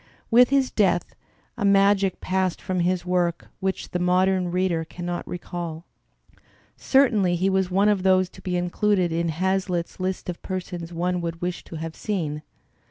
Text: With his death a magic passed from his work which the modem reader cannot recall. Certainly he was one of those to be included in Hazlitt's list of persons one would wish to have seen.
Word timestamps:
With 0.31 0.49
his 0.49 0.71
death 0.71 1.13
a 1.59 1.63
magic 1.63 2.19
passed 2.21 2.59
from 2.59 2.79
his 2.79 3.05
work 3.05 3.49
which 3.59 3.91
the 3.91 3.99
modem 3.99 4.49
reader 4.49 4.83
cannot 4.83 5.27
recall. 5.27 5.85
Certainly 6.75 7.35
he 7.35 7.51
was 7.51 7.69
one 7.69 7.87
of 7.87 8.01
those 8.01 8.27
to 8.29 8.41
be 8.41 8.57
included 8.57 9.11
in 9.11 9.29
Hazlitt's 9.29 9.99
list 9.99 10.27
of 10.27 10.41
persons 10.41 10.91
one 10.91 11.21
would 11.21 11.39
wish 11.39 11.63
to 11.65 11.75
have 11.75 11.95
seen. 11.95 12.41